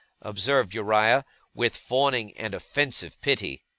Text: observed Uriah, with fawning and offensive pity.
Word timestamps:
observed 0.23 0.73
Uriah, 0.73 1.23
with 1.53 1.77
fawning 1.77 2.35
and 2.35 2.55
offensive 2.55 3.21
pity. 3.21 3.63